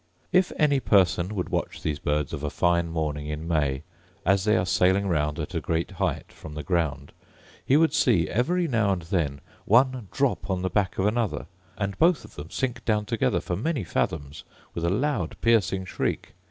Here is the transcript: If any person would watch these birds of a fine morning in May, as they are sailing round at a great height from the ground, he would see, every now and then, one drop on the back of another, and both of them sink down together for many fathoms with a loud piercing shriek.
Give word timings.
If 0.31 0.51
any 0.57 0.79
person 0.79 1.35
would 1.35 1.49
watch 1.49 1.83
these 1.83 1.99
birds 1.99 2.33
of 2.33 2.43
a 2.43 2.49
fine 2.49 2.89
morning 2.89 3.27
in 3.27 3.47
May, 3.47 3.83
as 4.25 4.45
they 4.45 4.57
are 4.57 4.65
sailing 4.65 5.05
round 5.07 5.37
at 5.37 5.53
a 5.53 5.61
great 5.61 5.91
height 5.91 6.31
from 6.31 6.55
the 6.55 6.63
ground, 6.63 7.11
he 7.63 7.77
would 7.77 7.93
see, 7.93 8.27
every 8.27 8.67
now 8.67 8.93
and 8.93 9.03
then, 9.03 9.41
one 9.65 10.07
drop 10.11 10.49
on 10.49 10.63
the 10.63 10.71
back 10.71 10.97
of 10.97 11.05
another, 11.05 11.45
and 11.77 11.99
both 11.99 12.25
of 12.25 12.33
them 12.33 12.49
sink 12.49 12.83
down 12.83 13.05
together 13.05 13.39
for 13.39 13.55
many 13.55 13.83
fathoms 13.83 14.43
with 14.73 14.85
a 14.85 14.89
loud 14.89 15.37
piercing 15.39 15.85
shriek. 15.85 16.33